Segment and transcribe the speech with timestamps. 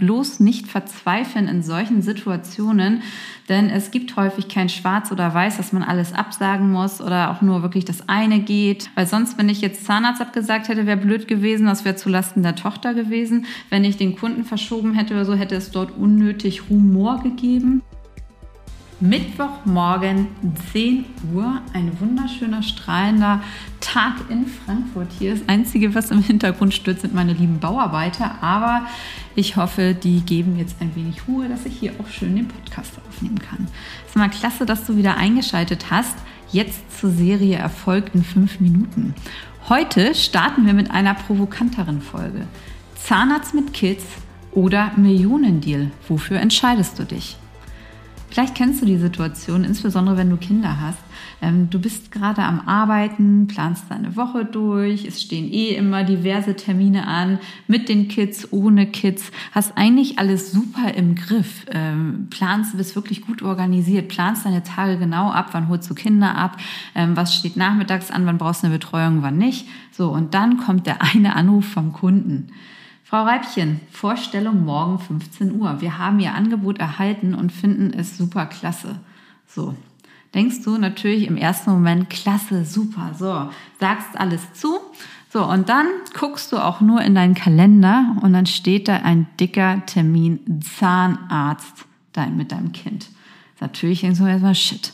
[0.00, 3.02] bloß nicht verzweifeln in solchen Situationen,
[3.48, 7.42] denn es gibt häufig kein Schwarz oder Weiß, dass man alles absagen muss oder auch
[7.42, 8.90] nur wirklich das eine geht.
[8.96, 12.56] Weil sonst, wenn ich jetzt Zahnarzt abgesagt hätte, wäre blöd gewesen, das wäre zulasten der
[12.56, 13.46] Tochter gewesen.
[13.68, 17.82] Wenn ich den Kunden verschoben hätte oder so, hätte es dort unnötig Humor gegeben.
[19.00, 20.28] Mittwochmorgen
[20.72, 23.40] 10 Uhr, ein wunderschöner, strahlender
[23.92, 25.08] Tag in Frankfurt.
[25.18, 28.40] Hier das Einzige, was im Hintergrund stürzt, sind meine lieben Bauarbeiter.
[28.40, 28.86] Aber
[29.34, 32.92] ich hoffe, die geben jetzt ein wenig Ruhe, dass ich hier auch schön den Podcast
[33.08, 33.66] aufnehmen kann.
[34.04, 36.14] Es ist mal klasse, dass du wieder eingeschaltet hast.
[36.52, 39.14] Jetzt zur Serie Erfolg in fünf Minuten.
[39.68, 42.46] Heute starten wir mit einer provokanteren Folge.
[42.94, 44.04] Zahnarzt mit Kids
[44.52, 45.90] oder Millionendeal.
[46.06, 47.36] Wofür entscheidest du dich?
[48.30, 51.00] Vielleicht kennst du die Situation, insbesondere wenn du Kinder hast.
[51.42, 56.54] Ähm, du bist gerade am Arbeiten, planst deine Woche durch, es stehen eh immer diverse
[56.54, 62.76] Termine an, mit den Kids, ohne Kids, hast eigentlich alles super im Griff, ähm, planst,
[62.76, 66.56] bist wirklich gut organisiert, planst deine Tage genau ab, wann holst du Kinder ab,
[66.94, 69.66] ähm, was steht nachmittags an, wann brauchst du eine Betreuung, wann nicht.
[69.90, 72.52] So, und dann kommt der eine Anruf vom Kunden.
[73.10, 75.80] Frau Reibchen, Vorstellung morgen 15 Uhr.
[75.80, 79.00] Wir haben Ihr Angebot erhalten und finden es super klasse.
[79.48, 79.74] So.
[80.32, 83.50] Denkst du natürlich im ersten Moment, klasse, super, so,
[83.80, 84.78] sagst alles zu.
[85.28, 89.26] So, und dann guckst du auch nur in deinen Kalender und dann steht da ein
[89.40, 93.08] dicker Termin Zahnarzt dein, mit deinem Kind.
[93.58, 94.92] Natürlich denkst du erstmal, shit.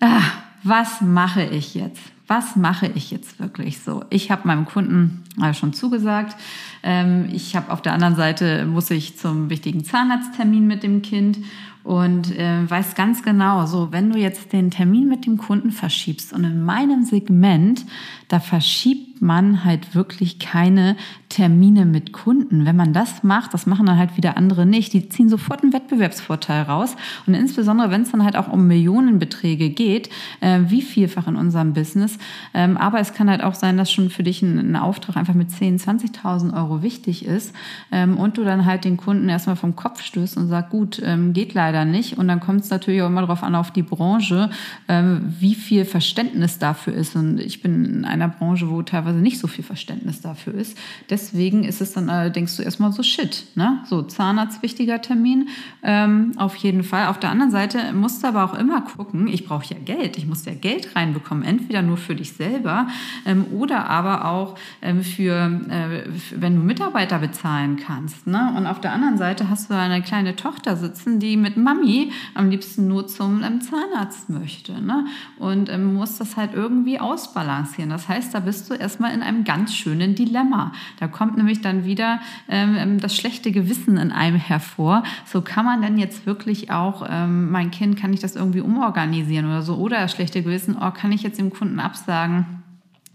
[0.00, 0.22] Ah,
[0.64, 2.02] was mache ich jetzt?
[2.30, 4.04] was mache ich jetzt wirklich so?
[4.08, 5.24] Ich habe meinem Kunden
[5.54, 6.36] schon zugesagt.
[6.82, 11.38] Ähm, ich habe auf der anderen Seite, muss ich zum wichtigen Zahnarzttermin mit dem Kind
[11.82, 16.32] und äh, weiß ganz genau, so wenn du jetzt den Termin mit dem Kunden verschiebst
[16.32, 17.86] und in meinem Segment,
[18.28, 20.96] da verschiebt man halt wirklich keine
[21.28, 22.64] Termine mit Kunden.
[22.64, 24.92] Wenn man das macht, das machen dann halt wieder andere nicht.
[24.92, 29.70] Die ziehen sofort einen Wettbewerbsvorteil raus und insbesondere, wenn es dann halt auch um Millionenbeträge
[29.70, 30.10] geht,
[30.40, 32.18] äh, wie vielfach in unserem Business.
[32.54, 35.29] Ähm, aber es kann halt auch sein, dass schon für dich ein, ein Auftrag einfach
[35.34, 37.54] mit 10, 20.000 Euro wichtig ist
[37.90, 41.32] ähm, und du dann halt den Kunden erstmal vom Kopf stößt und sagst, gut, ähm,
[41.32, 42.18] geht leider leider nicht.
[42.18, 44.50] Und dann kommt es natürlich auch immer darauf an, auf die Branche,
[44.88, 47.16] ähm, wie viel Verständnis dafür ist.
[47.16, 50.76] Und ich bin in einer Branche, wo teilweise nicht so viel Verständnis dafür ist.
[51.08, 53.46] Deswegen ist es dann, äh, denkst du erstmal so shit.
[53.54, 53.80] Ne?
[53.86, 55.48] So, Zahnarzt, wichtiger Termin.
[55.82, 57.06] Ähm, auf jeden Fall.
[57.06, 60.18] Auf der anderen Seite musst du aber auch immer gucken, ich brauche ja Geld.
[60.18, 61.44] Ich muss ja Geld reinbekommen.
[61.44, 62.88] Entweder nur für dich selber
[63.26, 68.26] ähm, oder aber auch ähm, für, äh, wenn du Mitarbeiter bezahlen kannst.
[68.26, 68.52] Ne?
[68.56, 72.50] Und auf der anderen Seite hast du eine kleine Tochter sitzen, die mit Mami am
[72.50, 74.80] liebsten nur zum ähm, Zahnarzt möchte.
[74.80, 75.06] Ne?
[75.38, 77.90] Und ähm, muss das halt irgendwie ausbalancieren.
[77.90, 80.72] Das heißt, da bist du erstmal in einem ganz schönen Dilemma.
[80.98, 85.02] Da kommt nämlich dann wieder ähm, ähm, das schlechte Gewissen in einem hervor.
[85.24, 89.46] So kann man denn jetzt wirklich auch, ähm, mein Kind, kann ich das irgendwie umorganisieren
[89.46, 89.76] oder so?
[89.76, 92.59] Oder das schlechte Gewissen, oh, kann ich jetzt dem Kunden absagen?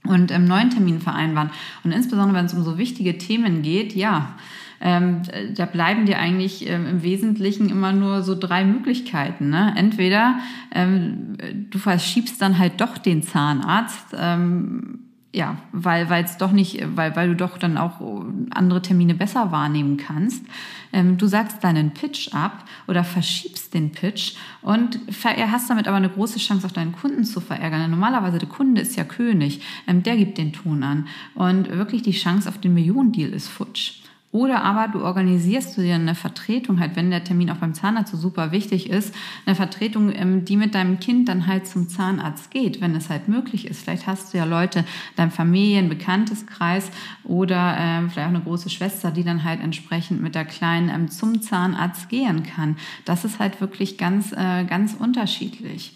[0.07, 1.49] Und im neuen Termin vereinbaren.
[1.83, 4.35] Und insbesondere, wenn es um so wichtige Themen geht, ja,
[4.81, 5.21] ähm,
[5.55, 9.49] da bleiben dir eigentlich ähm, im Wesentlichen immer nur so drei Möglichkeiten.
[9.49, 9.73] Ne?
[9.75, 10.39] Entweder
[10.73, 11.38] ähm,
[11.69, 15.04] du verschiebst dann halt doch den Zahnarzt, ähm,
[15.35, 18.00] ja, weil weil es doch nicht, weil weil du doch dann auch
[18.51, 20.46] andere Termine besser wahrnehmen kannst.
[20.94, 26.09] Ähm, du sagst deinen Pitch ab oder verschiebst den Pitch und hast damit aber eine
[26.09, 27.91] große Chance, auch deinen Kunden zu verärgern.
[27.91, 32.12] Normalerweise der Kunde ist ja König, ähm, der gibt den Ton an und wirklich die
[32.12, 34.04] Chance auf den Millionendeal ist futsch.
[34.35, 38.18] Oder aber du organisierst dir eine Vertretung, halt, wenn der Termin auch beim Zahnarzt so
[38.18, 39.16] super wichtig ist,
[39.46, 43.29] eine Vertretung, ähm, die mit deinem Kind dann halt zum Zahnarzt geht, wenn es halt
[43.29, 43.84] möglich ist.
[43.84, 44.84] Vielleicht hast du ja Leute,
[45.16, 46.91] dein Familien-, Bekannteskreis
[47.23, 51.09] oder äh, vielleicht auch eine große Schwester, die dann halt entsprechend mit der Kleinen ähm,
[51.09, 52.75] zum Zahnarzt gehen kann.
[53.06, 55.96] Das ist halt wirklich ganz, äh, ganz unterschiedlich.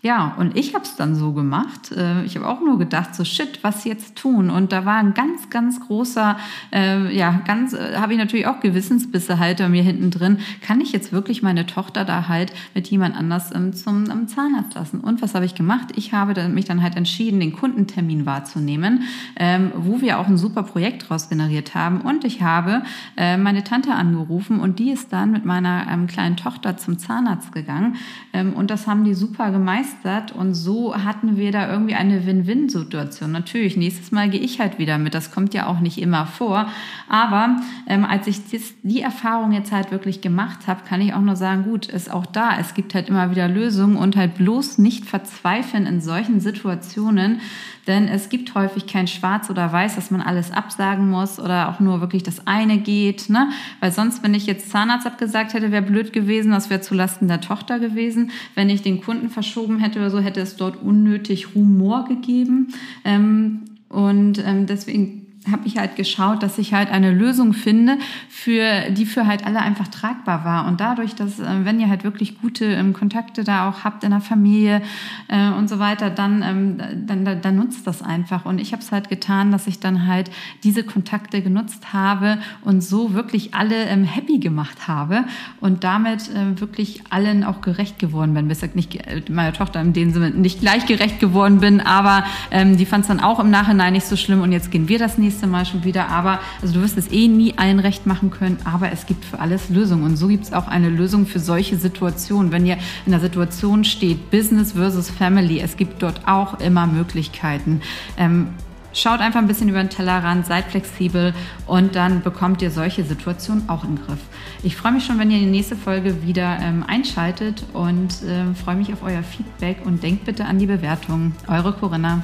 [0.00, 1.90] Ja, und ich habe es dann so gemacht.
[1.90, 4.48] Äh, ich habe auch nur gedacht, so shit, was jetzt tun?
[4.48, 6.36] Und da war ein ganz, ganz großer,
[6.72, 10.38] äh, ja, ganz, äh, habe ich natürlich auch Gewissensbisse halt bei mir hinten drin.
[10.60, 14.76] Kann ich jetzt wirklich meine Tochter da halt mit jemand anders ähm, zum ähm, Zahnarzt
[14.76, 15.00] lassen?
[15.00, 15.88] Und was habe ich gemacht?
[15.96, 19.02] Ich habe dann, mich dann halt entschieden, den Kundentermin wahrzunehmen,
[19.34, 22.02] ähm, wo wir auch ein super Projekt draus generiert haben.
[22.02, 22.82] Und ich habe
[23.16, 27.50] äh, meine Tante angerufen und die ist dann mit meiner ähm, kleinen Tochter zum Zahnarzt
[27.50, 27.96] gegangen.
[28.32, 32.26] Ähm, und das haben die super gemeistert gemeistert und so hatten wir da irgendwie eine
[32.26, 33.32] Win-Win-Situation.
[33.32, 35.14] Natürlich, nächstes Mal gehe ich halt wieder mit.
[35.14, 36.68] Das kommt ja auch nicht immer vor.
[37.08, 37.56] Aber
[37.86, 41.36] ähm, als ich das, die Erfahrung jetzt halt wirklich gemacht habe, kann ich auch nur
[41.36, 42.58] sagen, gut, ist auch da.
[42.58, 47.40] Es gibt halt immer wieder Lösungen und halt bloß nicht verzweifeln in solchen Situationen,
[47.88, 51.80] denn es gibt häufig kein Schwarz oder Weiß, dass man alles absagen muss oder auch
[51.80, 53.30] nur wirklich das eine geht.
[53.30, 53.48] Ne?
[53.80, 56.50] Weil sonst, wenn ich jetzt Zahnarzt abgesagt hätte, wäre blöd gewesen.
[56.50, 58.30] Das wäre zulasten der Tochter gewesen.
[58.54, 62.68] Wenn ich den Kunden verschoben hätte oder so, hätte es dort unnötig Humor gegeben.
[63.04, 67.98] Ähm, und ähm, deswegen habe ich halt geschaut, dass ich halt eine Lösung finde,
[68.28, 70.66] für die für halt alle einfach tragbar war.
[70.66, 74.10] Und dadurch, dass äh, wenn ihr halt wirklich gute ähm, Kontakte da auch habt in
[74.10, 74.82] der Familie
[75.28, 78.44] äh, und so weiter, dann, ähm, dann, dann, dann nutzt das einfach.
[78.44, 80.30] Und ich habe es halt getan, dass ich dann halt
[80.64, 85.24] diese Kontakte genutzt habe und so wirklich alle ähm, happy gemacht habe
[85.60, 88.48] und damit äh, wirklich allen auch gerecht geworden bin.
[88.48, 92.76] Bis nicht äh, meiner Tochter in dem Sinne nicht gleich gerecht geworden bin, aber ähm,
[92.76, 95.18] die fand es dann auch im Nachhinein nicht so schlimm und jetzt gehen wir das
[95.18, 96.08] nächste nächste Mal schon wieder.
[96.08, 99.38] Aber also du wirst es eh nie allen recht machen können, aber es gibt für
[99.38, 100.04] alles Lösungen.
[100.04, 102.50] Und so gibt es auch eine Lösung für solche Situationen.
[102.50, 102.76] Wenn ihr
[103.06, 107.80] in der Situation steht, Business versus Family, es gibt dort auch immer Möglichkeiten.
[108.16, 108.48] Ähm,
[108.94, 111.34] Schaut einfach ein bisschen über den Tellerrand, seid flexibel
[111.66, 114.18] und dann bekommt ihr solche Situationen auch im Griff.
[114.62, 118.76] Ich freue mich schon, wenn ihr die nächste Folge wieder ähm, einschaltet und äh, freue
[118.76, 121.32] mich auf euer Feedback und denkt bitte an die Bewertung.
[121.46, 122.22] Eure Corinna.